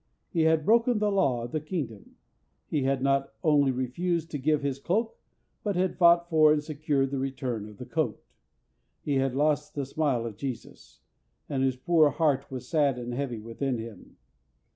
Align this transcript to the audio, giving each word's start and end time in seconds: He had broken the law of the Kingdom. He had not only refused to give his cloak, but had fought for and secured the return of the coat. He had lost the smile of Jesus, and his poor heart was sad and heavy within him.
He 0.31 0.45
had 0.45 0.65
broken 0.65 0.97
the 0.97 1.11
law 1.11 1.43
of 1.43 1.51
the 1.51 1.59
Kingdom. 1.61 2.15
He 2.65 2.81
had 2.81 3.03
not 3.03 3.33
only 3.43 3.69
refused 3.69 4.31
to 4.31 4.39
give 4.39 4.63
his 4.63 4.79
cloak, 4.79 5.15
but 5.63 5.75
had 5.75 5.95
fought 5.99 6.27
for 6.27 6.51
and 6.51 6.63
secured 6.63 7.11
the 7.11 7.19
return 7.19 7.69
of 7.69 7.77
the 7.77 7.85
coat. 7.85 8.19
He 9.03 9.17
had 9.17 9.35
lost 9.35 9.75
the 9.75 9.85
smile 9.85 10.25
of 10.25 10.37
Jesus, 10.37 11.01
and 11.47 11.61
his 11.61 11.75
poor 11.75 12.09
heart 12.09 12.49
was 12.49 12.67
sad 12.67 12.97
and 12.97 13.13
heavy 13.13 13.37
within 13.37 13.77
him. 13.77 14.17